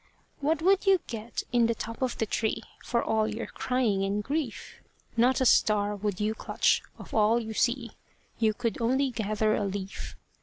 What 0.39 0.63
would 0.63 0.87
you 0.87 0.99
get 1.05 1.43
in 1.51 1.67
the 1.67 1.75
top 1.75 2.01
of 2.01 2.17
the 2.17 2.25
tree 2.25 2.63
For 2.83 3.03
all 3.03 3.27
your 3.27 3.45
crying 3.45 4.03
and 4.03 4.23
grief? 4.23 4.81
Not 5.15 5.39
a 5.41 5.45
star 5.45 5.95
would 5.95 6.19
you 6.19 6.33
clutch 6.33 6.81
of 6.97 7.13
all 7.13 7.39
you 7.39 7.53
see 7.53 7.91
You 8.39 8.55
could 8.55 8.81
only 8.81 9.11
gather 9.11 9.53
a 9.55 9.63
leaf. 9.63 10.15